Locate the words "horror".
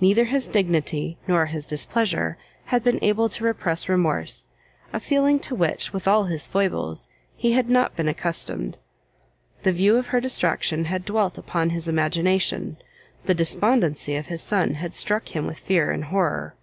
16.06-16.56